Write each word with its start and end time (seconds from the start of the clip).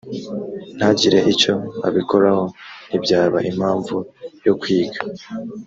ntagire 0.77 1.19
icyo 1.33 1.53
abikoraho 1.87 2.43
ntibyaba 2.87 3.37
impamvu 3.49 3.95
yo 4.45 4.53
kwiga 4.59 4.99